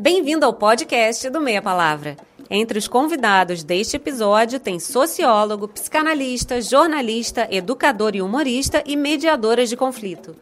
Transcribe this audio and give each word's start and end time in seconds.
Bem-vindo 0.00 0.46
ao 0.46 0.54
podcast 0.54 1.28
do 1.28 1.42
Meia 1.42 1.60
Palavra. 1.60 2.16
Entre 2.48 2.78
os 2.78 2.88
convidados 2.88 3.62
deste 3.62 3.96
episódio 3.96 4.58
tem 4.58 4.80
sociólogo, 4.80 5.68
psicanalista, 5.68 6.58
jornalista, 6.62 7.46
educador 7.50 8.16
e 8.16 8.22
humorista 8.22 8.82
e 8.86 8.96
mediadoras 8.96 9.68
de 9.68 9.76
conflito. 9.76 10.34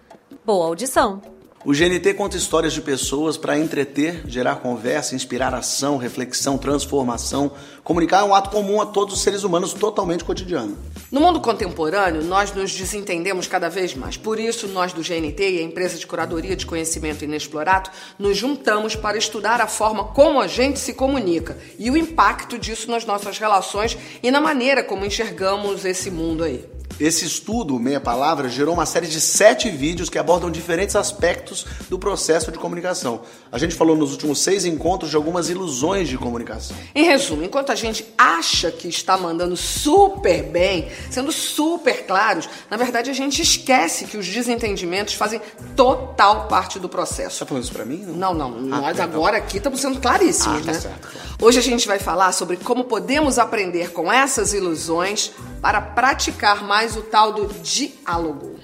Boa 0.46 0.64
audição! 0.64 1.21
O 1.68 1.72
GNT 1.74 2.14
conta 2.14 2.34
histórias 2.34 2.72
de 2.72 2.80
pessoas 2.80 3.36
para 3.36 3.58
entreter, 3.58 4.22
gerar 4.26 4.56
conversa, 4.56 5.14
inspirar 5.14 5.53
ação, 5.53 5.98
reflexão, 5.98 6.56
transformação. 6.56 7.52
Comunicar 7.84 8.21
é 8.21 8.24
um 8.24 8.34
ato 8.34 8.48
comum 8.48 8.80
a 8.80 8.87
todos 8.87 9.12
os 9.12 9.21
seres 9.21 9.44
humanos, 9.44 9.74
totalmente 9.74 10.24
cotidiano. 10.24 10.78
No 11.12 11.20
mundo 11.20 11.42
contemporâneo, 11.42 12.24
nós 12.24 12.54
nos 12.54 12.72
desentendemos 12.72 13.46
cada 13.46 13.69
vez 13.69 13.94
mais. 13.94 14.16
Por 14.16 14.40
isso, 14.40 14.66
nós 14.66 14.94
do 14.94 15.02
GNT 15.02 15.42
e 15.42 15.58
a 15.58 15.62
empresa 15.62 15.98
de 15.98 16.06
curadoria 16.06 16.56
de 16.56 16.65
conhecimento 16.65 17.23
inexplorado 17.23 17.91
nos 18.19 18.34
juntamos 18.34 18.96
para 18.96 19.19
estudar 19.19 19.60
a 19.60 19.66
forma 19.66 20.05
como 20.05 20.41
a 20.41 20.46
gente 20.46 20.78
se 20.78 20.95
comunica 20.95 21.59
e 21.79 21.91
o 21.91 21.98
impacto 21.98 22.59
disso 22.59 22.91
nas 22.91 23.05
nossas 23.05 23.38
relações 23.38 23.95
e 24.23 24.30
na 24.30 24.41
maneira 24.41 24.82
como 24.82 25.05
enxergamos 25.05 25.85
esse 25.85 26.10
mundo 26.10 26.45
aí. 26.45 26.77
Esse 27.01 27.24
estudo, 27.24 27.78
Meia 27.78 28.01
Palavra, 28.01 28.48
gerou 28.48 28.74
uma 28.74 28.84
série 28.84 29.06
de 29.06 29.20
sete 29.20 29.70
vídeos 29.70 30.10
que 30.10 30.19
abordam 30.19 30.51
diferentes 30.51 30.96
aspectos 30.96 31.65
do 31.88 31.96
processo 31.98 32.51
de 32.51 32.59
comunicação. 32.59 33.20
A 33.52 33.59
gente 33.59 33.74
falou 33.74 33.96
nos 33.96 34.10
últimos 34.10 34.41
seis 34.41 34.65
encontros 34.65 35.10
de 35.10 35.16
algumas 35.16 35.48
ilusões 35.48 36.09
de 36.09 36.19
comunicação. 36.19 36.77
Em 36.95 37.05
resumo, 37.05 37.45
enquanto 37.45 37.70
a 37.70 37.77
gente 37.77 38.05
acha 38.16 38.73
que 38.73 38.88
está 38.88 39.16
mandando 39.16 39.56
super 39.56 40.43
bem, 40.43 40.88
sendo 41.09 41.30
super 41.30 42.05
claros, 42.05 42.48
na 42.69 42.77
verdade 42.77 43.10
a 43.10 43.15
gente 43.15 43.43
esquece 43.43 44.07
que 44.07 44.16
os 44.16 44.27
desentendimentos 44.27 45.15
fazem 45.15 45.41
total 45.77 46.48
parte 46.48 46.80
do 46.80 46.88
processo. 46.88 47.37
Você 47.37 47.38
tá 47.41 47.46
falando 47.46 47.62
isso 47.62 47.73
pra 47.73 47.84
mim? 47.84 48.05
Não, 48.07 48.34
não. 48.34 48.51
não. 48.51 48.77
Ah, 48.77 48.80
Nós 48.80 48.96
tá, 48.96 49.05
agora 49.05 49.37
aqui 49.37 49.59
estamos 49.59 49.80
sendo 49.80 50.01
claríssimos, 50.01 50.62
ah, 50.62 50.65
tá 50.65 50.73
né? 50.73 50.80
Certo, 50.80 51.09
claro. 51.09 51.29
Hoje 51.41 51.60
a 51.60 51.62
gente 51.62 51.87
vai 51.87 52.01
falar 52.01 52.32
sobre 52.32 52.57
como 52.57 52.84
podemos 52.84 53.38
aprender 53.38 53.93
com 53.93 54.13
essas 54.13 54.52
ilusões 54.52 55.30
para 55.60 55.80
praticar 55.80 56.62
mais 56.64 56.96
o 56.96 57.02
tal 57.02 57.32
do 57.32 57.46
diálogo. 57.62 58.59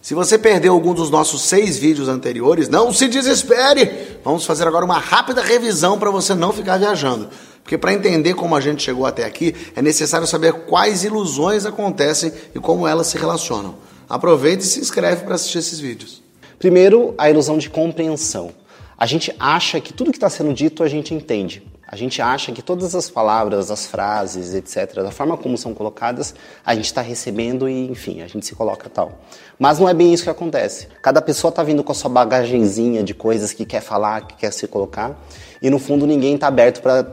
Se 0.00 0.14
você 0.14 0.38
perdeu 0.38 0.72
algum 0.72 0.94
dos 0.94 1.10
nossos 1.10 1.42
seis 1.42 1.78
vídeos 1.78 2.08
anteriores, 2.08 2.68
não 2.68 2.92
se 2.92 3.08
desespere! 3.08 4.20
Vamos 4.22 4.46
fazer 4.46 4.64
agora 4.64 4.84
uma 4.84 5.00
rápida 5.00 5.42
revisão 5.42 5.98
para 5.98 6.12
você 6.12 6.32
não 6.32 6.52
ficar 6.52 6.78
viajando. 6.78 7.28
Porque 7.60 7.76
para 7.76 7.92
entender 7.92 8.34
como 8.34 8.54
a 8.54 8.60
gente 8.60 8.84
chegou 8.84 9.04
até 9.04 9.24
aqui, 9.24 9.52
é 9.74 9.82
necessário 9.82 10.24
saber 10.24 10.52
quais 10.52 11.02
ilusões 11.02 11.66
acontecem 11.66 12.32
e 12.54 12.60
como 12.60 12.86
elas 12.86 13.08
se 13.08 13.18
relacionam. 13.18 13.74
Aproveite 14.08 14.62
e 14.62 14.66
se 14.66 14.80
inscreve 14.80 15.24
para 15.24 15.34
assistir 15.34 15.58
esses 15.58 15.80
vídeos. 15.80 16.22
Primeiro, 16.58 17.14
a 17.18 17.28
ilusão 17.28 17.58
de 17.58 17.68
compreensão. 17.68 18.50
A 18.96 19.04
gente 19.04 19.34
acha 19.38 19.80
que 19.80 19.92
tudo 19.92 20.10
que 20.10 20.16
está 20.16 20.30
sendo 20.30 20.54
dito 20.54 20.82
a 20.82 20.88
gente 20.88 21.12
entende. 21.12 21.62
A 21.88 21.94
gente 21.94 22.20
acha 22.20 22.50
que 22.50 22.62
todas 22.62 22.94
as 22.94 23.10
palavras, 23.10 23.70
as 23.70 23.86
frases, 23.86 24.54
etc., 24.54 25.02
da 25.02 25.10
forma 25.10 25.36
como 25.36 25.56
são 25.56 25.72
colocadas, 25.72 26.34
a 26.64 26.74
gente 26.74 26.86
está 26.86 27.00
recebendo 27.00 27.68
e, 27.68 27.88
enfim, 27.88 28.22
a 28.22 28.26
gente 28.26 28.44
se 28.46 28.54
coloca 28.56 28.88
tal. 28.88 29.20
Mas 29.58 29.78
não 29.78 29.88
é 29.88 29.94
bem 29.94 30.12
isso 30.12 30.24
que 30.24 30.30
acontece. 30.30 30.88
Cada 31.00 31.22
pessoa 31.22 31.50
está 31.50 31.62
vindo 31.62 31.84
com 31.84 31.92
a 31.92 31.94
sua 31.94 32.10
bagagenzinha 32.10 33.04
de 33.04 33.14
coisas 33.14 33.52
que 33.52 33.64
quer 33.64 33.82
falar, 33.82 34.26
que 34.26 34.36
quer 34.36 34.52
se 34.52 34.66
colocar, 34.66 35.16
e 35.62 35.70
no 35.70 35.78
fundo 35.78 36.06
ninguém 36.06 36.34
está 36.34 36.48
aberto 36.48 36.80
para 36.80 37.06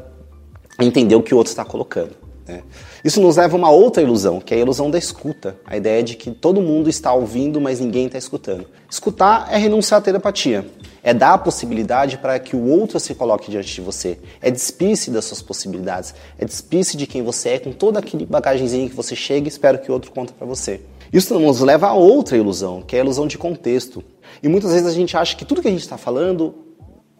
entender 0.79 1.15
o 1.15 1.21
que 1.21 1.35
o 1.35 1.37
outro 1.37 1.51
está 1.51 1.63
colocando. 1.63 2.22
Né? 2.47 2.61
Isso 3.03 3.21
nos 3.21 3.37
leva 3.37 3.55
a 3.55 3.57
uma 3.57 3.69
outra 3.69 4.01
ilusão, 4.01 4.39
que 4.39 4.53
é 4.53 4.57
a 4.57 4.59
ilusão 4.59 4.89
da 4.91 4.97
escuta. 4.97 5.57
A 5.65 5.77
ideia 5.77 6.03
de 6.03 6.15
que 6.15 6.31
todo 6.31 6.61
mundo 6.61 6.89
está 6.89 7.13
ouvindo, 7.13 7.59
mas 7.61 7.79
ninguém 7.79 8.05
está 8.07 8.17
escutando. 8.17 8.65
Escutar 8.89 9.47
é 9.51 9.57
renunciar 9.57 9.99
à 9.99 10.03
telepatia. 10.03 10.65
É 11.01 11.13
dar 11.13 11.33
a 11.33 11.37
possibilidade 11.37 12.17
para 12.17 12.39
que 12.39 12.55
o 12.55 12.65
outro 12.65 12.99
se 12.99 13.13
coloque 13.13 13.51
diante 13.51 13.73
de 13.73 13.81
você. 13.81 14.17
É 14.41 14.49
despir-se 14.49 15.11
das 15.11 15.25
suas 15.25 15.41
possibilidades. 15.41 16.13
É 16.37 16.45
despir-se 16.45 16.95
de 16.95 17.05
quem 17.05 17.21
você 17.21 17.49
é, 17.49 17.59
com 17.59 17.71
toda 17.71 17.99
aquele 17.99 18.25
bagagenzinho 18.25 18.89
que 18.89 18.95
você 18.95 19.15
chega 19.15 19.47
e 19.47 19.49
espera 19.49 19.77
que 19.77 19.89
o 19.89 19.93
outro 19.93 20.11
conta 20.11 20.33
para 20.33 20.47
você. 20.47 20.81
Isso 21.11 21.37
nos 21.37 21.59
leva 21.59 21.87
a 21.87 21.93
outra 21.93 22.37
ilusão, 22.37 22.81
que 22.81 22.95
é 22.95 22.99
a 22.99 23.03
ilusão 23.03 23.27
de 23.27 23.37
contexto. 23.37 24.03
E 24.41 24.47
muitas 24.47 24.71
vezes 24.71 24.87
a 24.87 24.91
gente 24.91 25.15
acha 25.15 25.35
que 25.35 25.45
tudo 25.45 25.61
que 25.61 25.67
a 25.67 25.71
gente 25.71 25.81
está 25.81 25.97
falando 25.97 26.55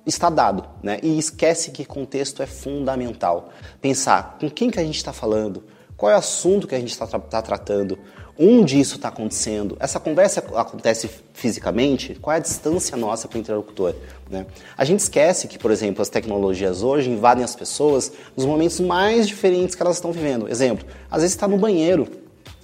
está 0.05 0.29
dado, 0.29 0.65
né? 0.81 0.99
E 1.01 1.17
esquece 1.17 1.71
que 1.71 1.85
contexto 1.85 2.43
é 2.43 2.45
fundamental. 2.45 3.49
Pensar 3.81 4.37
com 4.39 4.49
quem 4.49 4.69
que 4.69 4.79
a 4.79 4.83
gente 4.83 4.97
está 4.97 5.13
falando, 5.13 5.63
qual 5.95 6.11
é 6.11 6.15
o 6.15 6.17
assunto 6.17 6.67
que 6.67 6.75
a 6.75 6.79
gente 6.79 6.91
está 6.91 7.07
tá 7.07 7.41
tratando, 7.41 7.97
onde 8.37 8.79
isso 8.79 8.95
está 8.95 9.09
acontecendo, 9.09 9.77
essa 9.79 9.99
conversa 9.99 10.43
acontece 10.55 11.09
fisicamente, 11.33 12.15
qual 12.15 12.33
é 12.33 12.37
a 12.37 12.41
distância 12.41 12.97
nossa 12.97 13.27
para 13.27 13.37
o 13.37 13.39
interlocutor. 13.39 13.95
Né? 14.29 14.45
A 14.75 14.83
gente 14.83 14.99
esquece 14.99 15.47
que, 15.47 15.59
por 15.59 15.71
exemplo, 15.71 16.01
as 16.01 16.09
tecnologias 16.09 16.81
hoje 16.81 17.09
invadem 17.09 17.43
as 17.43 17.55
pessoas 17.55 18.11
nos 18.35 18.45
momentos 18.45 18.79
mais 18.79 19.27
diferentes 19.27 19.75
que 19.75 19.81
elas 19.81 19.97
estão 19.97 20.11
vivendo. 20.11 20.49
Exemplo, 20.49 20.85
às 21.09 21.21
vezes 21.21 21.35
está 21.35 21.47
no 21.47 21.57
banheiro 21.57 22.22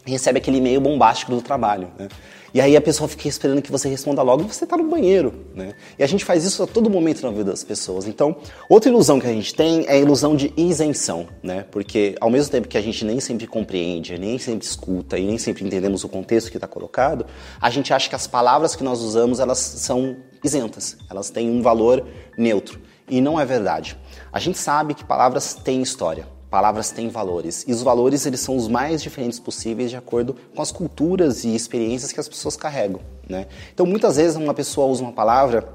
recebe 0.09 0.39
aquele 0.39 0.57
e-mail 0.57 0.81
bombástico 0.81 1.33
do 1.33 1.41
trabalho. 1.41 1.89
Né? 1.97 2.07
E 2.53 2.59
aí 2.59 2.75
a 2.75 2.81
pessoa 2.81 3.07
fica 3.07 3.27
esperando 3.27 3.61
que 3.61 3.71
você 3.71 3.87
responda 3.87 4.21
logo 4.23 4.43
e 4.43 4.45
você 4.45 4.63
está 4.63 4.75
no 4.75 4.89
banheiro, 4.89 5.45
né? 5.53 5.73
E 5.97 6.03
a 6.03 6.07
gente 6.07 6.25
faz 6.25 6.43
isso 6.43 6.63
a 6.63 6.67
todo 6.67 6.89
momento 6.89 7.21
na 7.21 7.29
vida 7.29 7.51
das 7.51 7.63
pessoas. 7.63 8.07
Então, 8.07 8.35
outra 8.67 8.89
ilusão 8.89 9.19
que 9.19 9.27
a 9.27 9.31
gente 9.31 9.53
tem 9.53 9.85
é 9.87 9.93
a 9.93 9.97
ilusão 9.97 10.35
de 10.35 10.51
isenção, 10.57 11.27
né? 11.43 11.65
Porque 11.69 12.15
ao 12.19 12.29
mesmo 12.29 12.51
tempo 12.51 12.67
que 12.67 12.77
a 12.77 12.81
gente 12.81 13.05
nem 13.05 13.19
sempre 13.19 13.45
compreende, 13.45 14.17
nem 14.17 14.39
sempre 14.39 14.65
escuta 14.65 15.17
e 15.19 15.25
nem 15.25 15.37
sempre 15.37 15.63
entendemos 15.63 16.03
o 16.03 16.09
contexto 16.09 16.49
que 16.49 16.57
está 16.57 16.67
colocado, 16.67 17.25
a 17.61 17.69
gente 17.69 17.93
acha 17.93 18.09
que 18.09 18.15
as 18.15 18.25
palavras 18.25 18.75
que 18.75 18.83
nós 18.83 19.01
usamos 19.01 19.39
elas 19.39 19.59
são 19.59 20.17
isentas, 20.43 20.97
elas 21.09 21.29
têm 21.29 21.51
um 21.51 21.61
valor 21.61 22.03
neutro. 22.35 22.81
E 23.07 23.21
não 23.21 23.39
é 23.39 23.45
verdade. 23.45 23.95
A 24.33 24.39
gente 24.39 24.57
sabe 24.57 24.95
que 24.95 25.03
palavras 25.03 25.53
têm 25.53 25.81
história. 25.81 26.38
Palavras 26.49 26.89
têm 26.89 27.09
valores 27.09 27.63
e 27.67 27.71
os 27.71 27.83
valores 27.83 28.25
eles 28.25 28.39
são 28.39 28.57
os 28.57 28.67
mais 28.67 29.03
diferentes 29.03 29.39
possíveis 29.39 29.91
de 29.91 29.97
acordo 29.97 30.35
com 30.55 30.61
as 30.61 30.71
culturas 30.71 31.43
e 31.43 31.53
experiências 31.53 32.11
que 32.11 32.19
as 32.19 32.27
pessoas 32.27 32.55
carregam, 32.55 33.01
né? 33.27 33.45
Então 33.73 33.85
muitas 33.85 34.15
vezes 34.15 34.35
uma 34.35 34.53
pessoa 34.53 34.87
usa 34.87 35.03
uma 35.03 35.11
palavra 35.11 35.69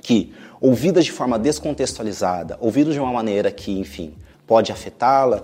que 0.00 0.32
ouvida 0.60 1.02
de 1.02 1.10
forma 1.10 1.38
descontextualizada, 1.38 2.56
ouvida 2.60 2.92
de 2.92 3.00
uma 3.00 3.12
maneira 3.12 3.50
que, 3.50 3.72
enfim, 3.72 4.14
pode 4.46 4.70
afetá-la, 4.70 5.42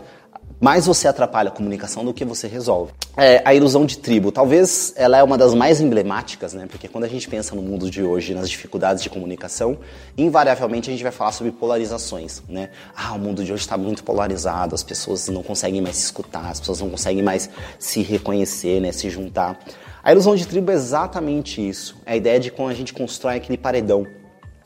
mais 0.60 0.86
você 0.86 1.06
atrapalha 1.06 1.48
a 1.48 1.52
comunicação 1.52 2.04
do 2.04 2.12
que 2.12 2.24
você 2.24 2.48
resolve. 2.48 2.92
É, 3.16 3.40
a 3.44 3.54
ilusão 3.54 3.86
de 3.86 3.98
tribo, 3.98 4.32
talvez 4.32 4.92
ela 4.96 5.18
é 5.18 5.22
uma 5.22 5.38
das 5.38 5.54
mais 5.54 5.80
emblemáticas, 5.80 6.52
né? 6.52 6.66
Porque 6.68 6.88
quando 6.88 7.04
a 7.04 7.08
gente 7.08 7.28
pensa 7.28 7.54
no 7.54 7.62
mundo 7.62 7.90
de 7.90 8.02
hoje, 8.02 8.34
nas 8.34 8.50
dificuldades 8.50 9.02
de 9.02 9.08
comunicação, 9.08 9.78
invariavelmente 10.16 10.90
a 10.90 10.92
gente 10.92 11.02
vai 11.02 11.12
falar 11.12 11.32
sobre 11.32 11.52
polarizações, 11.52 12.42
né? 12.48 12.70
Ah, 12.96 13.12
o 13.14 13.18
mundo 13.18 13.44
de 13.44 13.52
hoje 13.52 13.62
está 13.62 13.76
muito 13.76 14.02
polarizado, 14.02 14.74
as 14.74 14.82
pessoas 14.82 15.28
não 15.28 15.42
conseguem 15.42 15.80
mais 15.80 15.96
se 15.96 16.04
escutar, 16.06 16.50
as 16.50 16.58
pessoas 16.58 16.80
não 16.80 16.90
conseguem 16.90 17.22
mais 17.22 17.48
se 17.78 18.02
reconhecer, 18.02 18.80
né? 18.80 18.90
Se 18.90 19.08
juntar. 19.08 19.58
A 20.02 20.10
ilusão 20.10 20.34
de 20.34 20.46
tribo 20.46 20.70
é 20.70 20.74
exatamente 20.74 21.66
isso. 21.66 21.96
É 22.04 22.12
a 22.12 22.16
ideia 22.16 22.40
de 22.40 22.50
quando 22.50 22.70
a 22.70 22.74
gente 22.74 22.92
constrói 22.92 23.36
aquele 23.36 23.58
paredão, 23.58 24.06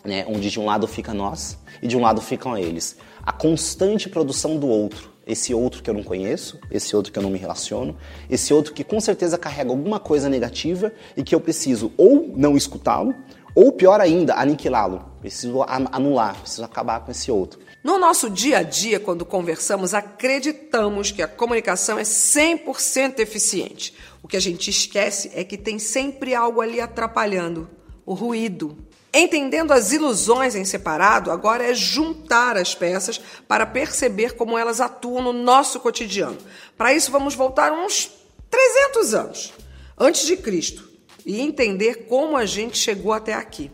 né? 0.05 0.25
Onde 0.27 0.51
de 0.51 0.59
um 0.59 0.65
lado 0.65 0.87
fica 0.87 1.13
nós 1.13 1.59
e 1.83 1.87
de 1.87 1.97
um 1.97 2.01
lado 2.01 2.21
ficam 2.21 2.57
eles. 2.57 2.97
A 3.25 3.33
constante 3.33 4.09
produção 4.09 4.57
do 4.57 4.67
outro 4.67 5.12
esse 5.27 5.55
outro 5.55 5.83
que 5.83 5.89
eu 5.89 5.95
não 5.95 6.03
conheço, 6.03 6.59
esse 6.71 6.95
outro 6.97 7.13
que 7.13 7.19
eu 7.19 7.23
não 7.23 7.31
me 7.31 7.39
relaciono, 7.39 7.97
esse 8.29 8.53
outro 8.53 8.73
que 8.73 8.85
com 8.85 9.01
certeza 9.01 9.39
carrega 9.39 9.71
alguma 9.71 10.01
coisa 10.01 10.29
negativa 10.29 10.93
e 11.17 11.23
que 11.23 11.35
eu 11.35 11.41
preciso 11.41 11.93
ou 11.97 12.33
não 12.37 12.57
escutá-lo, 12.57 13.15
ou 13.55 13.73
pior 13.73 14.01
ainda, 14.01 14.35
aniquilá-lo. 14.35 15.05
Preciso 15.21 15.63
anular, 15.63 16.41
preciso 16.41 16.65
acabar 16.65 17.01
com 17.01 17.11
esse 17.11 17.31
outro. 17.31 17.61
No 17.85 17.99
nosso 17.99 18.31
dia 18.31 18.59
a 18.59 18.63
dia, 18.63 18.99
quando 18.99 19.25
conversamos, 19.25 19.93
acreditamos 19.93 21.11
que 21.11 21.23
a 21.23 21.29
comunicação 21.29 21.99
é 21.99 22.03
100% 22.03 23.19
eficiente. 23.19 23.95
O 24.23 24.29
que 24.29 24.37
a 24.37 24.41
gente 24.41 24.71
esquece 24.71 25.31
é 25.35 25.45
que 25.45 25.59
tem 25.59 25.79
sempre 25.79 26.35
algo 26.35 26.61
ali 26.61 26.81
atrapalhando 26.81 27.69
o 28.07 28.15
ruído, 28.15 28.77
Entendendo 29.15 29.73
as 29.73 29.93
ilusões 29.93 30.55
em 30.55 30.65
separado, 30.65 31.31
agora 31.31 31.65
é 31.65 31.75
juntar 31.75 32.57
as 32.57 32.75
peças 32.75 33.21
para 33.47 33.67
perceber 33.67 34.37
como 34.37 34.57
elas 34.57 34.81
atuam 34.81 35.23
no 35.23 35.33
nosso 35.35 35.81
cotidiano. 35.81 36.39
Para 36.79 36.95
isso, 36.95 37.13
vamos 37.13 37.35
voltar 37.35 37.73
uns 37.73 38.11
300 38.51 39.15
anos 39.15 39.53
antes 39.99 40.27
de 40.27 40.37
Cristo 40.39 40.89
e 41.27 41.41
entender 41.41 42.07
como 42.07 42.37
a 42.39 42.47
gente 42.47 42.79
chegou 42.79 43.13
até 43.13 43.35
aqui. 43.35 43.71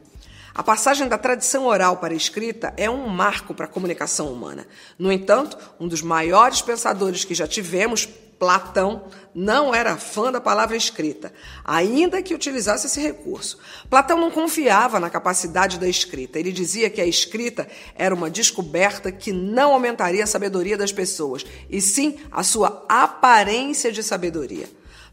A 0.52 0.62
passagem 0.64 1.06
da 1.06 1.16
tradição 1.16 1.66
oral 1.66 1.98
para 1.98 2.12
a 2.12 2.16
escrita 2.16 2.74
é 2.76 2.90
um 2.90 3.06
marco 3.06 3.54
para 3.54 3.66
a 3.66 3.68
comunicação 3.68 4.32
humana. 4.32 4.66
No 4.98 5.12
entanto, 5.12 5.56
um 5.78 5.86
dos 5.86 6.02
maiores 6.02 6.60
pensadores 6.60 7.24
que 7.24 7.32
já 7.32 7.46
tivemos 7.46 8.08
Platão 8.38 9.04
não 9.34 9.74
era 9.74 9.96
fã 9.96 10.30
da 10.30 10.40
palavra 10.40 10.76
escrita, 10.76 11.32
ainda 11.64 12.22
que 12.22 12.34
utilizasse 12.34 12.86
esse 12.86 13.00
recurso. 13.00 13.58
Platão 13.90 14.18
não 14.18 14.30
confiava 14.30 15.00
na 15.00 15.10
capacidade 15.10 15.78
da 15.78 15.88
escrita. 15.88 16.38
Ele 16.38 16.52
dizia 16.52 16.88
que 16.88 17.00
a 17.00 17.06
escrita 17.06 17.66
era 17.96 18.14
uma 18.14 18.30
descoberta 18.30 19.10
que 19.10 19.32
não 19.32 19.72
aumentaria 19.72 20.22
a 20.22 20.26
sabedoria 20.26 20.76
das 20.76 20.92
pessoas, 20.92 21.44
e 21.68 21.80
sim 21.80 22.18
a 22.30 22.42
sua 22.42 22.84
aparência 22.88 23.90
de 23.90 24.02
sabedoria. 24.02 24.68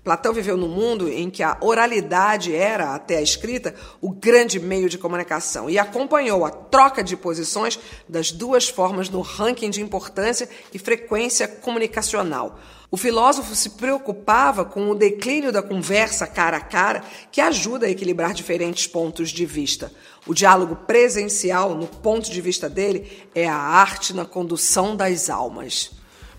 Platão 0.05 0.31
viveu 0.31 0.55
num 0.55 0.67
mundo 0.67 1.09
em 1.09 1.31
que 1.31 1.41
a 1.41 1.57
oralidade 1.61 2.55
era, 2.55 2.93
até 2.93 3.17
a 3.17 3.23
escrita, 3.23 3.73
o 3.99 4.11
grande 4.11 4.59
meio 4.59 4.87
de 4.87 4.99
comunicação 4.99 5.67
e 5.67 5.79
acompanhou 5.79 6.45
a 6.45 6.51
troca 6.51 7.03
de 7.03 7.17
posições 7.17 7.79
das 8.07 8.31
duas 8.31 8.69
formas 8.69 9.09
no 9.09 9.21
ranking 9.21 9.71
de 9.71 9.81
importância 9.81 10.47
e 10.71 10.77
frequência 10.77 11.47
comunicacional. 11.47 12.59
O 12.95 12.97
filósofo 12.97 13.53
se 13.55 13.71
preocupava 13.71 14.63
com 14.63 14.89
o 14.89 14.95
declínio 14.95 15.51
da 15.51 15.61
conversa 15.61 16.25
cara 16.25 16.55
a 16.55 16.61
cara, 16.61 17.03
que 17.29 17.41
ajuda 17.41 17.87
a 17.87 17.89
equilibrar 17.89 18.33
diferentes 18.33 18.87
pontos 18.87 19.31
de 19.31 19.45
vista. 19.45 19.91
O 20.25 20.33
diálogo 20.33 20.77
presencial, 20.77 21.75
no 21.75 21.87
ponto 21.87 22.31
de 22.31 22.39
vista 22.39 22.69
dele, 22.69 23.27
é 23.35 23.49
a 23.49 23.57
arte 23.57 24.13
na 24.13 24.23
condução 24.23 24.95
das 24.95 25.29
almas. 25.29 25.91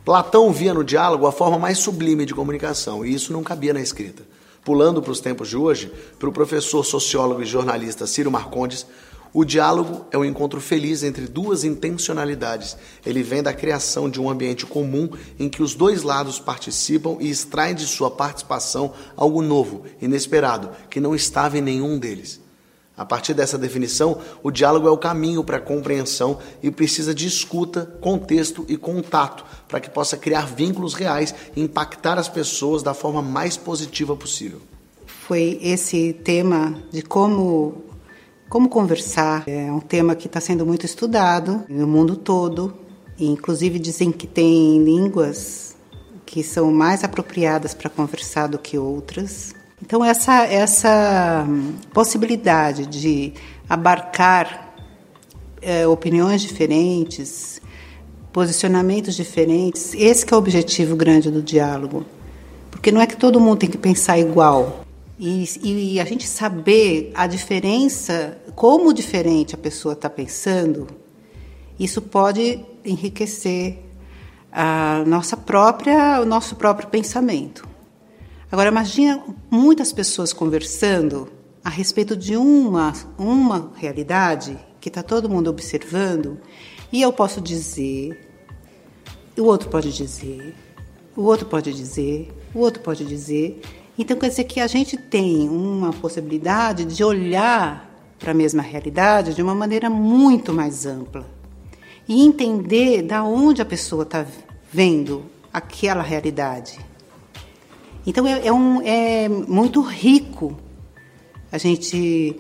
Platão 0.02 0.50
via 0.50 0.72
no 0.72 0.82
diálogo 0.82 1.26
a 1.26 1.32
forma 1.32 1.58
mais 1.58 1.76
sublime 1.76 2.24
de 2.24 2.34
comunicação, 2.34 3.04
e 3.04 3.12
isso 3.12 3.34
não 3.34 3.44
cabia 3.44 3.74
na 3.74 3.82
escrita. 3.82 4.22
Pulando 4.64 5.02
para 5.02 5.12
os 5.12 5.20
tempos 5.20 5.50
de 5.50 5.58
hoje, 5.58 5.92
para 6.18 6.30
o 6.30 6.32
professor 6.32 6.82
sociólogo 6.82 7.42
e 7.42 7.44
jornalista 7.44 8.06
Ciro 8.06 8.30
Marcondes, 8.30 8.86
o 9.36 9.44
diálogo 9.44 10.06
é 10.10 10.16
um 10.16 10.24
encontro 10.24 10.62
feliz 10.62 11.02
entre 11.02 11.26
duas 11.26 11.62
intencionalidades. 11.62 12.74
Ele 13.04 13.22
vem 13.22 13.42
da 13.42 13.52
criação 13.52 14.08
de 14.08 14.18
um 14.18 14.30
ambiente 14.30 14.64
comum 14.64 15.10
em 15.38 15.46
que 15.46 15.62
os 15.62 15.74
dois 15.74 16.02
lados 16.02 16.40
participam 16.40 17.18
e 17.20 17.28
extraem 17.28 17.74
de 17.74 17.86
sua 17.86 18.10
participação 18.10 18.94
algo 19.14 19.42
novo, 19.42 19.84
inesperado, 20.00 20.70
que 20.88 21.00
não 21.00 21.14
estava 21.14 21.58
em 21.58 21.60
nenhum 21.60 21.98
deles. 21.98 22.40
A 22.96 23.04
partir 23.04 23.34
dessa 23.34 23.58
definição, 23.58 24.22
o 24.42 24.50
diálogo 24.50 24.88
é 24.88 24.90
o 24.90 24.96
caminho 24.96 25.44
para 25.44 25.58
a 25.58 25.60
compreensão 25.60 26.38
e 26.62 26.70
precisa 26.70 27.14
de 27.14 27.26
escuta, 27.26 27.84
contexto 28.00 28.64
e 28.70 28.78
contato 28.78 29.44
para 29.68 29.80
que 29.80 29.90
possa 29.90 30.16
criar 30.16 30.46
vínculos 30.46 30.94
reais 30.94 31.34
e 31.54 31.60
impactar 31.60 32.18
as 32.18 32.30
pessoas 32.30 32.82
da 32.82 32.94
forma 32.94 33.20
mais 33.20 33.54
positiva 33.54 34.16
possível. 34.16 34.62
Foi 35.04 35.58
esse 35.60 36.14
tema 36.14 36.82
de 36.90 37.02
como 37.02 37.85
como 38.48 38.68
conversar. 38.68 39.44
É 39.46 39.70
um 39.70 39.80
tema 39.80 40.14
que 40.14 40.26
está 40.26 40.40
sendo 40.40 40.64
muito 40.64 40.86
estudado 40.86 41.64
no 41.68 41.86
mundo 41.86 42.16
todo. 42.16 42.74
E, 43.18 43.26
inclusive 43.26 43.78
dizem 43.78 44.12
que 44.12 44.26
tem 44.26 44.82
línguas 44.82 45.74
que 46.24 46.42
são 46.42 46.70
mais 46.72 47.04
apropriadas 47.04 47.72
para 47.72 47.88
conversar 47.88 48.48
do 48.48 48.58
que 48.58 48.76
outras. 48.76 49.54
Então, 49.80 50.04
essa, 50.04 50.44
essa 50.44 51.46
possibilidade 51.92 52.86
de 52.86 53.32
abarcar 53.68 54.74
é, 55.62 55.86
opiniões 55.86 56.40
diferentes, 56.40 57.60
posicionamentos 58.32 59.14
diferentes, 59.14 59.94
esse 59.94 60.26
é 60.30 60.34
o 60.34 60.38
objetivo 60.38 60.96
grande 60.96 61.30
do 61.30 61.42
diálogo. 61.42 62.04
Porque 62.70 62.90
não 62.90 63.00
é 63.00 63.06
que 63.06 63.16
todo 63.16 63.40
mundo 63.40 63.58
tem 63.58 63.70
que 63.70 63.78
pensar 63.78 64.18
igual. 64.18 64.85
E, 65.18 65.44
e 65.62 66.00
a 66.00 66.04
gente 66.04 66.26
saber 66.26 67.10
a 67.14 67.26
diferença, 67.26 68.38
como 68.54 68.92
diferente 68.92 69.54
a 69.54 69.58
pessoa 69.58 69.94
está 69.94 70.10
pensando, 70.10 70.86
isso 71.78 72.02
pode 72.02 72.60
enriquecer 72.84 73.78
a 74.52 75.04
nossa 75.06 75.36
própria, 75.36 76.20
o 76.20 76.26
nosso 76.26 76.56
próprio 76.56 76.88
pensamento. 76.88 77.66
Agora, 78.52 78.68
imagina 78.68 79.22
muitas 79.50 79.92
pessoas 79.92 80.32
conversando 80.32 81.28
a 81.64 81.70
respeito 81.70 82.16
de 82.16 82.36
uma, 82.36 82.92
uma 83.18 83.72
realidade 83.74 84.58
que 84.80 84.88
está 84.88 85.02
todo 85.02 85.28
mundo 85.28 85.48
observando, 85.48 86.38
e 86.92 87.02
eu 87.02 87.12
posso 87.12 87.40
dizer, 87.40 88.30
o 89.36 89.42
outro 89.44 89.68
pode 89.68 89.92
dizer, 89.92 90.54
o 91.16 91.22
outro 91.22 91.46
pode 91.46 91.72
dizer, 91.72 92.32
o 92.54 92.60
outro 92.60 92.82
pode 92.82 93.04
dizer. 93.04 93.60
Então, 93.98 94.16
quer 94.16 94.28
dizer 94.28 94.44
que 94.44 94.60
a 94.60 94.66
gente 94.66 94.96
tem 94.96 95.48
uma 95.48 95.92
possibilidade 95.92 96.84
de 96.84 97.02
olhar 97.02 97.86
para 98.18 98.32
a 98.32 98.34
mesma 98.34 98.62
realidade 98.62 99.34
de 99.34 99.42
uma 99.42 99.54
maneira 99.54 99.88
muito 99.90 100.52
mais 100.52 100.86
ampla 100.86 101.26
e 102.08 102.24
entender 102.24 103.02
da 103.02 103.24
onde 103.24 103.60
a 103.60 103.64
pessoa 103.64 104.04
está 104.04 104.24
vendo 104.72 105.24
aquela 105.52 106.02
realidade. 106.02 106.78
Então 108.06 108.26
é, 108.26 108.46
é, 108.46 108.52
um, 108.52 108.80
é 108.82 109.28
muito 109.28 109.80
rico 109.80 110.56
a 111.50 111.58
gente 111.58 112.36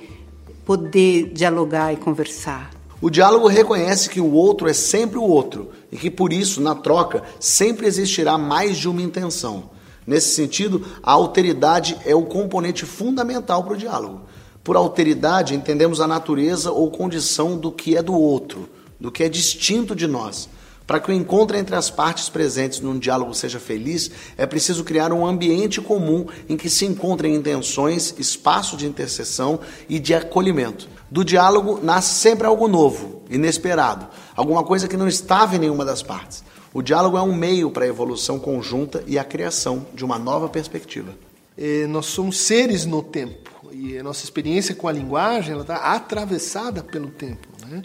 poder 0.64 1.32
dialogar 1.32 1.92
e 1.92 1.96
conversar. 1.96 2.70
O 3.00 3.10
diálogo 3.10 3.46
reconhece 3.48 4.08
que 4.08 4.20
o 4.20 4.32
outro 4.32 4.68
é 4.68 4.72
sempre 4.72 5.18
o 5.18 5.22
outro 5.22 5.70
e 5.92 5.96
que 5.96 6.10
por 6.10 6.32
isso, 6.32 6.60
na 6.60 6.74
troca, 6.74 7.22
sempre 7.38 7.86
existirá 7.86 8.38
mais 8.38 8.76
de 8.78 8.88
uma 8.88 9.02
intenção. 9.02 9.70
Nesse 10.06 10.34
sentido, 10.34 10.86
a 11.02 11.12
alteridade 11.12 11.98
é 12.04 12.14
o 12.14 12.22
componente 12.22 12.86
fundamental 12.86 13.64
para 13.64 13.74
o 13.74 13.76
diálogo. 13.76 14.22
Por 14.62 14.76
alteridade, 14.76 15.54
entendemos 15.54 16.00
a 16.00 16.06
natureza 16.06 16.70
ou 16.70 16.90
condição 16.90 17.56
do 17.56 17.72
que 17.72 17.96
é 17.96 18.02
do 18.02 18.14
outro, 18.14 18.68
do 19.00 19.10
que 19.10 19.24
é 19.24 19.28
distinto 19.28 19.94
de 19.96 20.06
nós. 20.06 20.48
Para 20.86 21.00
que 21.00 21.10
o 21.10 21.14
encontro 21.14 21.56
entre 21.56 21.74
as 21.74 21.90
partes 21.90 22.28
presentes 22.28 22.80
num 22.80 22.96
diálogo 22.96 23.34
seja 23.34 23.58
feliz, 23.58 24.08
é 24.36 24.46
preciso 24.46 24.84
criar 24.84 25.12
um 25.12 25.26
ambiente 25.26 25.80
comum 25.80 26.26
em 26.48 26.56
que 26.56 26.70
se 26.70 26.86
encontrem 26.86 27.34
intenções, 27.34 28.14
espaço 28.18 28.76
de 28.76 28.86
interseção 28.86 29.58
e 29.88 29.98
de 29.98 30.14
acolhimento. 30.14 30.88
Do 31.10 31.24
diálogo 31.24 31.80
nasce 31.82 32.14
sempre 32.14 32.46
algo 32.46 32.68
novo, 32.68 33.22
inesperado, 33.28 34.06
alguma 34.36 34.62
coisa 34.62 34.86
que 34.86 34.96
não 34.96 35.08
estava 35.08 35.56
em 35.56 35.58
nenhuma 35.58 35.84
das 35.84 36.04
partes. 36.04 36.44
O 36.76 36.82
diálogo 36.82 37.16
é 37.16 37.22
um 37.22 37.34
meio 37.34 37.70
para 37.70 37.86
a 37.86 37.88
evolução 37.88 38.38
conjunta 38.38 39.02
e 39.06 39.18
a 39.18 39.24
criação 39.24 39.86
de 39.94 40.04
uma 40.04 40.18
nova 40.18 40.46
perspectiva. 40.46 41.14
É, 41.56 41.86
nós 41.86 42.04
somos 42.04 42.36
seres 42.36 42.84
no 42.84 43.02
tempo 43.02 43.50
e 43.72 43.96
a 43.96 44.02
nossa 44.02 44.22
experiência 44.24 44.74
com 44.74 44.86
a 44.86 44.92
linguagem 44.92 45.58
está 45.58 45.76
atravessada 45.94 46.82
pelo 46.82 47.08
tempo. 47.08 47.48
Né? 47.66 47.82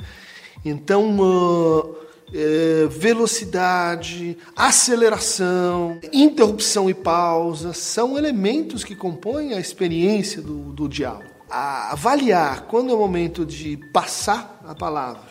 Então, 0.66 1.18
uh, 1.22 1.96
é, 2.34 2.88
velocidade, 2.90 4.38
aceleração, 4.58 5.98
interrupção 6.12 6.90
e 6.90 6.94
pausa 6.94 7.72
são 7.72 8.18
elementos 8.18 8.84
que 8.84 8.94
compõem 8.94 9.54
a 9.54 9.60
experiência 9.62 10.42
do, 10.42 10.74
do 10.74 10.90
diálogo. 10.90 11.32
A 11.50 11.94
avaliar 11.94 12.64
quando 12.64 12.92
é 12.92 12.94
o 12.94 12.98
momento 12.98 13.46
de 13.46 13.78
passar 13.94 14.62
a 14.68 14.76
palavra, 14.76 15.31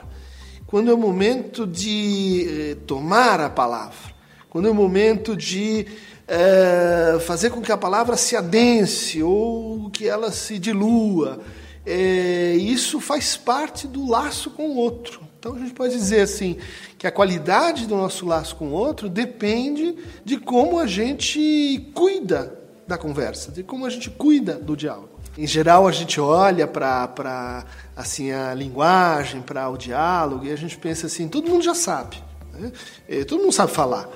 quando 0.71 0.89
é 0.89 0.95
o 0.95 0.99
momento 0.99 1.67
de 1.67 2.47
eh, 2.49 2.77
tomar 2.87 3.41
a 3.41 3.51
palavra, 3.51 4.15
quando 4.49 4.69
é 4.69 4.71
o 4.71 4.75
momento 4.75 5.37
de 5.37 5.85
eh, 6.29 7.19
fazer 7.27 7.51
com 7.51 7.61
que 7.61 7.73
a 7.73 7.77
palavra 7.77 8.17
se 8.17 8.37
adense 8.37 9.21
ou 9.21 9.91
que 9.91 10.07
ela 10.07 10.31
se 10.31 10.61
dilua. 10.61 11.41
Eh, 11.85 12.55
isso 12.61 13.01
faz 13.01 13.37
parte 13.37 13.89
do 13.89 14.09
laço 14.09 14.49
com 14.51 14.69
o 14.69 14.77
outro. 14.77 15.21
Então 15.41 15.57
a 15.57 15.59
gente 15.59 15.75
pode 15.75 15.93
dizer 15.93 16.21
assim 16.21 16.57
que 16.97 17.05
a 17.05 17.11
qualidade 17.11 17.89
do 17.89 17.97
nosso 17.97 18.25
laço 18.25 18.55
com 18.55 18.69
o 18.69 18.73
outro 18.73 19.09
depende 19.09 19.97
de 20.25 20.39
como 20.39 20.79
a 20.79 20.87
gente 20.87 21.91
cuida 21.93 22.57
da 22.87 22.97
conversa, 22.97 23.51
de 23.51 23.65
como 23.65 23.87
a 23.87 23.91
gente 23.91 24.09
cuida 24.09 24.55
do 24.55 24.77
diálogo. 24.77 25.20
Em 25.41 25.47
geral, 25.47 25.89
a 25.89 25.93
gente 25.93 26.21
olha 26.21 26.69
para 26.69 27.65
assim 27.97 28.31
a 28.31 28.53
linguagem, 28.53 29.41
para 29.41 29.71
o 29.71 29.77
diálogo 29.79 30.45
e 30.45 30.53
a 30.53 30.57
gente 30.57 30.77
pensa 30.77 31.07
assim, 31.07 31.29
todo 31.29 31.49
mundo 31.49 31.65
já 31.65 31.75
sabe, 31.75 32.23
né? 32.53 32.71
É, 33.09 33.25
todo 33.25 33.41
mundo 33.41 33.53
sabe 33.53 33.73
falar. 33.73 34.07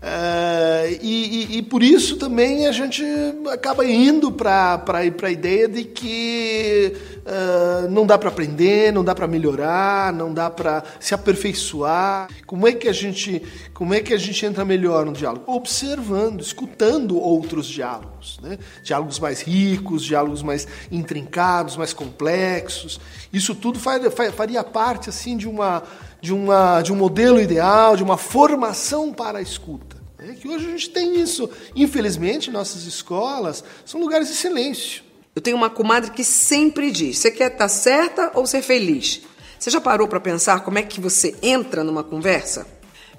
Uh, 0.00 0.96
e, 1.02 1.56
e, 1.56 1.58
e, 1.58 1.62
por 1.62 1.82
isso 1.82 2.16
também 2.16 2.66
a 2.66 2.72
gente 2.72 3.04
acaba 3.52 3.84
indo 3.84 4.32
para 4.32 4.82
a 4.94 5.30
ideia 5.30 5.68
de 5.68 5.84
que 5.84 6.96
uh, 7.18 7.86
não 7.90 8.06
dá 8.06 8.16
para 8.16 8.30
aprender, 8.30 8.94
não 8.94 9.04
dá 9.04 9.14
para 9.14 9.28
melhorar, 9.28 10.10
não 10.10 10.32
dá 10.32 10.48
para 10.48 10.82
se 10.98 11.12
aperfeiçoar. 11.12 12.28
Como 12.46 12.66
é 12.66 12.72
que 12.72 12.88
a 12.88 12.94
gente 12.94 13.42
como 13.74 13.92
é 13.92 14.00
que 14.00 14.14
a 14.14 14.18
gente 14.18 14.44
entra 14.44 14.64
melhor 14.64 15.04
no 15.04 15.12
diálogo? 15.12 15.44
Observando, 15.46 16.40
escutando 16.40 17.18
outros 17.18 17.66
diálogos, 17.66 18.38
né? 18.42 18.58
diálogos 18.82 19.18
mais 19.18 19.42
ricos, 19.42 20.02
diálogos 20.02 20.42
mais 20.42 20.66
intrincados, 20.90 21.76
mais 21.76 21.92
complexos. 21.92 22.98
Isso 23.30 23.54
tudo 23.54 23.78
faria, 23.78 24.10
faria 24.10 24.64
parte 24.64 25.10
assim 25.10 25.36
de 25.36 25.46
uma 25.46 25.82
de, 26.20 26.32
uma, 26.32 26.82
de 26.82 26.92
um 26.92 26.96
modelo 26.96 27.40
ideal, 27.40 27.96
de 27.96 28.02
uma 28.02 28.16
formação 28.16 29.12
para 29.12 29.38
a 29.38 29.42
escuta. 29.42 29.96
É 30.18 30.32
que 30.34 30.48
hoje 30.48 30.66
a 30.66 30.70
gente 30.70 30.90
tem 30.90 31.18
isso. 31.20 31.48
Infelizmente, 31.74 32.50
nossas 32.50 32.84
escolas 32.84 33.64
são 33.84 34.00
lugares 34.00 34.28
de 34.28 34.34
silêncio. 34.34 35.02
Eu 35.34 35.40
tenho 35.40 35.56
uma 35.56 35.70
comadre 35.70 36.10
que 36.10 36.24
sempre 36.24 36.90
diz: 36.90 37.18
você 37.18 37.30
quer 37.30 37.52
estar 37.52 37.68
certa 37.68 38.30
ou 38.34 38.46
ser 38.46 38.62
feliz? 38.62 39.22
Você 39.58 39.70
já 39.70 39.80
parou 39.80 40.08
para 40.08 40.20
pensar 40.20 40.60
como 40.60 40.78
é 40.78 40.82
que 40.82 41.00
você 41.00 41.36
entra 41.42 41.84
numa 41.84 42.02
conversa? 42.02 42.66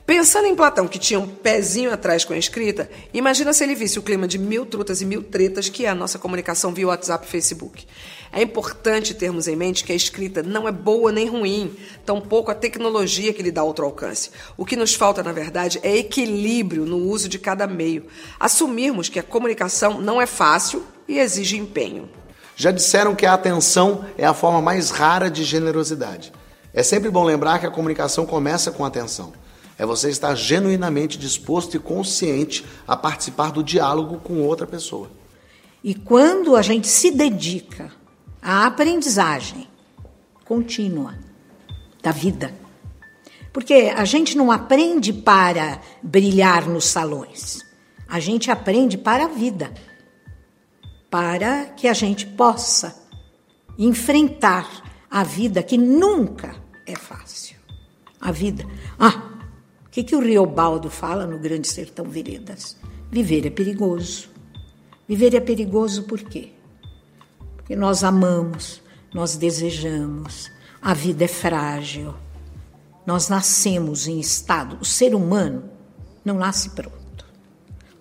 Pensando 0.05 0.47
em 0.47 0.55
Platão, 0.55 0.87
que 0.87 0.99
tinha 0.99 1.19
um 1.19 1.27
pezinho 1.27 1.93
atrás 1.93 2.25
com 2.25 2.33
a 2.33 2.37
escrita, 2.37 2.89
imagina 3.13 3.53
se 3.53 3.63
ele 3.63 3.75
visse 3.75 3.99
o 3.99 4.01
clima 4.01 4.27
de 4.27 4.37
mil 4.37 4.65
trutas 4.65 5.01
e 5.01 5.05
mil 5.05 5.23
tretas 5.23 5.69
que 5.69 5.85
é 5.85 5.89
a 5.89 5.95
nossa 5.95 6.17
comunicação 6.17 6.73
via 6.73 6.87
WhatsApp 6.87 7.25
e 7.25 7.29
Facebook. 7.29 7.85
É 8.33 8.41
importante 8.41 9.13
termos 9.13 9.47
em 9.47 9.55
mente 9.55 9.83
que 9.83 9.91
a 9.91 9.95
escrita 9.95 10.41
não 10.41 10.67
é 10.67 10.71
boa 10.71 11.11
nem 11.11 11.27
ruim, 11.27 11.75
tampouco 12.05 12.49
a 12.49 12.55
tecnologia 12.55 13.31
que 13.31 13.43
lhe 13.43 13.51
dá 13.51 13.63
outro 13.63 13.85
alcance. 13.85 14.31
O 14.57 14.65
que 14.65 14.75
nos 14.75 14.95
falta, 14.95 15.21
na 15.21 15.31
verdade, 15.31 15.79
é 15.83 15.97
equilíbrio 15.97 16.85
no 16.85 16.97
uso 16.97 17.29
de 17.29 17.37
cada 17.37 17.67
meio. 17.67 18.05
Assumirmos 18.39 19.07
que 19.07 19.19
a 19.19 19.23
comunicação 19.23 20.01
não 20.01 20.21
é 20.21 20.25
fácil 20.25 20.83
e 21.07 21.19
exige 21.19 21.57
empenho. 21.57 22.09
Já 22.55 22.71
disseram 22.71 23.15
que 23.15 23.25
a 23.25 23.33
atenção 23.33 24.05
é 24.17 24.25
a 24.25 24.33
forma 24.33 24.61
mais 24.61 24.89
rara 24.89 25.29
de 25.29 25.43
generosidade. 25.43 26.31
É 26.73 26.83
sempre 26.83 27.09
bom 27.09 27.23
lembrar 27.23 27.59
que 27.59 27.65
a 27.65 27.71
comunicação 27.71 28.25
começa 28.25 28.71
com 28.71 28.85
atenção. 28.85 29.33
É 29.81 29.85
você 29.85 30.11
estar 30.11 30.35
genuinamente 30.35 31.17
disposto 31.17 31.75
e 31.75 31.79
consciente 31.79 32.63
a 32.87 32.95
participar 32.95 33.51
do 33.51 33.63
diálogo 33.63 34.19
com 34.19 34.43
outra 34.43 34.67
pessoa. 34.67 35.09
E 35.83 35.95
quando 35.95 36.55
a 36.55 36.61
gente 36.61 36.87
se 36.87 37.09
dedica 37.09 37.91
à 38.39 38.67
aprendizagem 38.67 39.67
contínua 40.45 41.17
da 41.99 42.11
vida, 42.11 42.53
porque 43.51 43.91
a 43.95 44.05
gente 44.05 44.37
não 44.37 44.51
aprende 44.51 45.11
para 45.11 45.81
brilhar 46.03 46.69
nos 46.69 46.85
salões, 46.85 47.65
a 48.07 48.19
gente 48.19 48.51
aprende 48.51 48.99
para 48.99 49.23
a 49.23 49.29
vida, 49.29 49.73
para 51.09 51.65
que 51.65 51.87
a 51.87 51.93
gente 51.93 52.27
possa 52.27 53.03
enfrentar 53.79 54.83
a 55.09 55.23
vida 55.23 55.63
que 55.63 55.75
nunca 55.75 56.55
é 56.85 56.95
fácil. 56.95 57.57
A 58.21 58.31
vida. 58.31 58.63
Ah, 58.99 59.30
o 59.91 59.93
que, 59.93 60.05
que 60.05 60.15
o 60.15 60.21
Riobaldo 60.21 60.89
fala 60.89 61.27
no 61.27 61.37
Grande 61.37 61.67
Sertão 61.67 62.05
Veredas? 62.05 62.77
Viver 63.11 63.45
é 63.45 63.49
perigoso. 63.49 64.29
Viver 65.05 65.35
é 65.35 65.41
perigoso 65.41 66.03
por 66.03 66.21
quê? 66.21 66.53
Porque 67.57 67.75
nós 67.75 68.01
amamos, 68.01 68.81
nós 69.13 69.35
desejamos, 69.35 70.49
a 70.81 70.93
vida 70.93 71.25
é 71.25 71.27
frágil. 71.27 72.13
Nós 73.05 73.27
nascemos 73.27 74.07
em 74.07 74.17
estado. 74.17 74.77
O 74.79 74.85
ser 74.85 75.13
humano 75.13 75.65
não 76.23 76.35
nasce 76.37 76.69
pronto. 76.69 77.25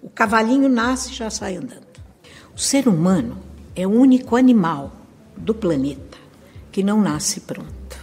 O 0.00 0.09
cavalinho 0.09 0.68
nasce 0.68 1.11
e 1.11 1.14
já 1.14 1.28
sai 1.28 1.56
andando. 1.56 1.88
O 2.54 2.59
ser 2.61 2.87
humano 2.87 3.37
é 3.75 3.85
o 3.85 3.90
único 3.90 4.37
animal 4.37 4.92
do 5.37 5.56
planeta 5.56 6.18
que 6.70 6.85
não 6.85 7.00
nasce 7.00 7.40
pronto. 7.40 7.99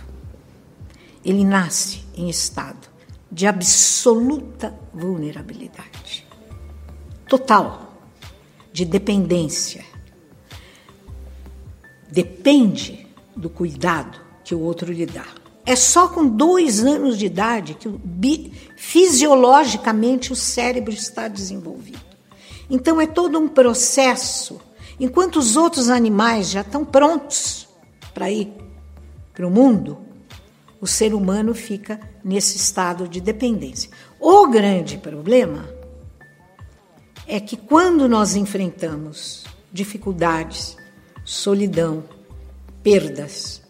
Ele 1.24 1.46
nasce 1.46 2.04
em 2.14 2.30
estado 2.30 2.97
de 3.32 3.46
absoluta 3.46 4.78
vulnerabilidade, 4.94 6.26
total, 7.28 7.94
de 8.72 8.86
dependência. 8.86 9.84
Depende 12.10 13.08
do 13.36 13.50
cuidado 13.50 14.20
que 14.44 14.56
o 14.56 14.62
outro 14.62 14.92
lhe 14.92 15.06
dá. 15.06 15.26
É 15.66 15.76
só 15.76 16.08
com 16.08 16.26
dois 16.26 16.86
anos 16.86 17.18
de 17.18 17.26
idade 17.26 17.74
que 17.74 18.54
fisiologicamente 18.78 20.32
o 20.32 20.36
cérebro 20.36 20.94
está 20.94 21.28
desenvolvido. 21.28 22.00
Então 22.70 23.02
é 23.02 23.06
todo 23.06 23.38
um 23.38 23.50
processo. 23.50 24.62
Enquanto 24.98 25.38
os 25.38 25.58
outros 25.58 25.90
animais 25.90 26.50
já 26.50 26.62
estão 26.62 26.86
prontos 26.86 27.68
para 28.14 28.32
ir 28.32 28.54
para 29.34 29.46
o 29.46 29.52
mundo, 29.52 30.07
o 30.80 30.88
ser 30.88 31.14
humano 31.14 31.54
fica 31.54 32.00
nesse 32.24 32.58
estado 32.58 33.08
de 33.08 33.20
dependência. 33.20 33.90
O 34.20 34.48
grande 34.48 34.98
problema 34.98 35.68
é 37.26 37.40
que 37.40 37.58
quando 37.58 38.08
nós 38.08 38.36
enfrentamos 38.36 39.44
dificuldades, 39.72 40.78
solidão, 41.26 42.04
perdas, 42.84 43.62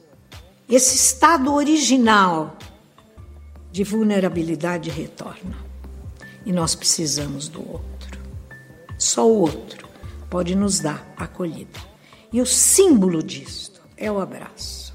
esse 0.70 0.96
estado 0.96 1.54
original 1.54 2.58
de 3.72 3.84
vulnerabilidade 3.84 4.90
retorna. 4.90 5.66
E 6.46 6.52
nós 6.52 6.76
precisamos 6.76 7.48
do 7.48 7.60
outro. 7.60 8.20
Só 8.98 9.28
o 9.28 9.40
outro 9.40 9.88
pode 10.30 10.56
nos 10.56 10.80
dar 10.80 11.14
acolhida. 11.18 11.80
E 12.32 12.42
o 12.42 12.46
símbolo 12.46 13.24
disto 13.24 13.82
é 13.96 14.12
o 14.12 14.20
abraço 14.20 14.87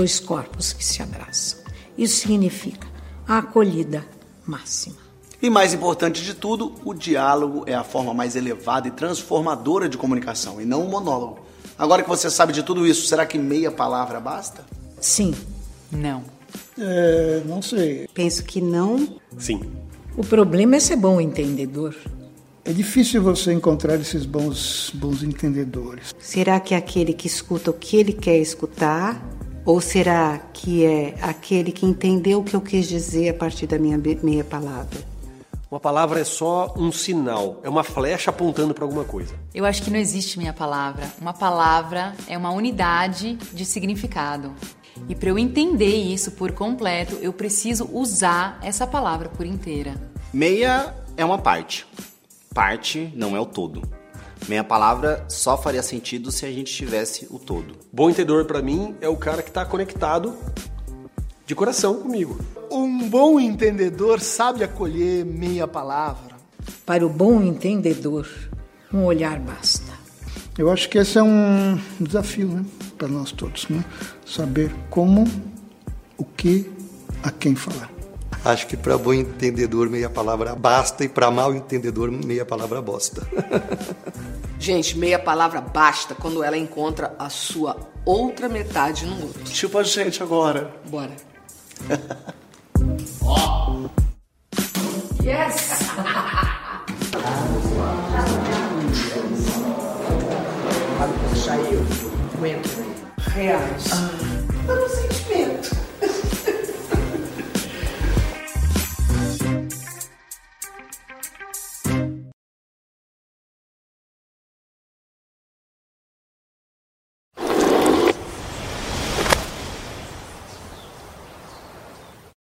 dois 0.00 0.18
corpos 0.18 0.72
que 0.72 0.82
se 0.82 1.02
abraçam. 1.02 1.58
Isso 1.96 2.22
significa 2.22 2.88
a 3.28 3.36
acolhida 3.36 4.02
máxima. 4.46 4.96
E 5.42 5.50
mais 5.50 5.74
importante 5.74 6.24
de 6.24 6.32
tudo, 6.32 6.74
o 6.86 6.94
diálogo 6.94 7.64
é 7.66 7.74
a 7.74 7.84
forma 7.84 8.14
mais 8.14 8.34
elevada 8.34 8.88
e 8.88 8.90
transformadora 8.90 9.90
de 9.90 9.98
comunicação, 9.98 10.58
e 10.58 10.64
não 10.64 10.86
o 10.86 10.90
monólogo. 10.90 11.40
Agora 11.78 12.02
que 12.02 12.08
você 12.08 12.30
sabe 12.30 12.54
de 12.54 12.62
tudo 12.62 12.86
isso, 12.86 13.06
será 13.06 13.26
que 13.26 13.36
meia 13.36 13.70
palavra 13.70 14.18
basta? 14.18 14.64
Sim. 14.98 15.34
Não. 15.92 16.24
É, 16.78 17.42
não 17.44 17.60
sei. 17.60 18.08
Penso 18.14 18.42
que 18.44 18.62
não. 18.62 19.06
Sim. 19.36 19.60
O 20.16 20.24
problema 20.24 20.76
é 20.76 20.80
ser 20.80 20.96
bom 20.96 21.20
entendedor. 21.20 21.94
É 22.64 22.72
difícil 22.72 23.22
você 23.22 23.52
encontrar 23.52 23.96
esses 24.00 24.24
bons, 24.24 24.92
bons 24.94 25.22
entendedores. 25.22 26.14
Será 26.18 26.58
que 26.58 26.72
é 26.72 26.78
aquele 26.78 27.12
que 27.12 27.26
escuta 27.26 27.70
o 27.70 27.74
que 27.74 27.98
ele 27.98 28.14
quer 28.14 28.38
escutar 28.38 29.39
ou 29.64 29.80
será 29.80 30.38
que 30.52 30.84
é 30.84 31.14
aquele 31.20 31.72
que 31.72 31.86
entendeu 31.86 32.40
o 32.40 32.44
que 32.44 32.54
eu 32.54 32.60
quis 32.60 32.88
dizer 32.88 33.30
a 33.30 33.34
partir 33.34 33.66
da 33.66 33.78
minha 33.78 33.98
meia 34.22 34.44
palavra? 34.44 34.98
Uma 35.70 35.78
palavra 35.78 36.18
é 36.18 36.24
só 36.24 36.74
um 36.76 36.90
sinal, 36.90 37.60
é 37.62 37.68
uma 37.68 37.84
flecha 37.84 38.30
apontando 38.30 38.74
para 38.74 38.84
alguma 38.84 39.04
coisa. 39.04 39.34
Eu 39.54 39.64
acho 39.64 39.82
que 39.82 39.90
não 39.90 39.98
existe 39.98 40.36
minha 40.36 40.52
palavra. 40.52 41.08
Uma 41.20 41.32
palavra 41.32 42.12
é 42.26 42.36
uma 42.36 42.50
unidade 42.50 43.36
de 43.52 43.64
significado. 43.64 44.52
E 45.08 45.14
para 45.14 45.28
eu 45.28 45.38
entender 45.38 45.94
isso 45.94 46.32
por 46.32 46.50
completo, 46.52 47.16
eu 47.22 47.32
preciso 47.32 47.88
usar 47.92 48.58
essa 48.62 48.84
palavra 48.84 49.28
por 49.28 49.46
inteira. 49.46 49.94
Meia 50.32 50.92
é 51.16 51.24
uma 51.24 51.38
parte. 51.38 51.86
Parte 52.52 53.12
não 53.14 53.36
é 53.36 53.40
o 53.40 53.46
todo. 53.46 53.99
Meia 54.48 54.64
palavra 54.64 55.24
só 55.28 55.56
faria 55.56 55.82
sentido 55.82 56.32
se 56.32 56.44
a 56.44 56.50
gente 56.50 56.72
tivesse 56.72 57.26
o 57.30 57.38
todo. 57.38 57.76
Bom 57.92 58.10
entendedor 58.10 58.44
para 58.46 58.60
mim 58.60 58.96
é 59.00 59.08
o 59.08 59.16
cara 59.16 59.42
que 59.42 59.50
está 59.50 59.64
conectado 59.64 60.34
de 61.46 61.54
coração 61.54 61.94
comigo. 61.96 62.38
Um 62.70 63.08
bom 63.08 63.40
entendedor 63.40 64.20
sabe 64.20 64.62
acolher 64.62 65.24
meia 65.24 65.66
palavra. 65.66 66.36
Para 66.86 67.04
o 67.04 67.08
bom 67.08 67.42
entendedor, 67.42 68.28
um 68.92 69.04
olhar 69.04 69.38
basta. 69.40 69.92
Eu 70.58 70.70
acho 70.70 70.88
que 70.88 70.98
esse 70.98 71.18
é 71.18 71.22
um 71.22 71.80
desafio 71.98 72.48
né, 72.48 72.64
para 72.98 73.08
nós 73.08 73.32
todos, 73.32 73.68
né? 73.68 73.84
saber 74.26 74.70
como, 74.90 75.24
o 76.18 76.24
que, 76.24 76.70
a 77.22 77.30
quem 77.30 77.54
falar. 77.54 77.90
Acho 78.44 78.66
que 78.66 78.76
para 78.76 78.96
bom 78.96 79.12
entendedor 79.12 79.90
meia 79.90 80.08
palavra 80.08 80.54
basta 80.54 81.04
e 81.04 81.08
para 81.08 81.30
mal 81.30 81.54
entendedor 81.54 82.10
meia 82.10 82.44
palavra 82.44 82.80
bosta. 82.80 83.26
Gente, 84.60 84.98
meia 84.98 85.18
palavra 85.18 85.58
basta 85.58 86.14
quando 86.14 86.44
ela 86.44 86.54
encontra 86.56 87.16
a 87.18 87.30
sua 87.30 87.78
outra 88.04 88.46
metade 88.46 89.06
no 89.06 89.22
outro. 89.22 89.42
Tipo 89.44 89.78
a 89.78 89.82
gente 89.82 90.22
agora. 90.22 90.70
Bora. 90.84 91.16
Ó. 93.24 93.88
yes! 95.24 95.78
Saiu. 101.42 101.86
Reais. 103.32 103.90